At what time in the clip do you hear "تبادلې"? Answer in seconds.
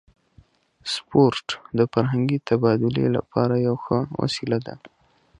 2.49-3.05